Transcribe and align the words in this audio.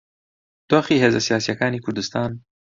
دۆخی 0.69 1.01
هێزە 1.03 1.21
سیاسییەکانی 1.27 1.83
کوردستان 1.85 2.31